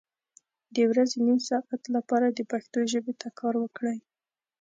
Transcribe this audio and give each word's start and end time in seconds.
د 0.75 0.77
ورځې 0.91 1.17
نیم 1.25 1.39
ساعت 1.49 1.83
لپاره 1.95 2.25
د 2.29 2.39
پښتو 2.51 2.79
ژبې 2.91 3.13
ته 3.21 3.27
کار 3.39 3.53
وکړئ 3.59 3.97